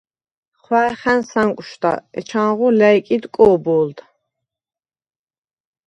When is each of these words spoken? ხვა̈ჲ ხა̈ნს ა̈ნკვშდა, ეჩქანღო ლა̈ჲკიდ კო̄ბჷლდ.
ხვა̈ჲ 0.61 0.93
ხა̈ნს 1.01 1.31
ა̈ნკვშდა, 1.41 1.93
ეჩქანღო 2.17 2.67
ლა̈ჲკიდ 2.79 3.23
კო̄ბჷლდ. 3.35 3.97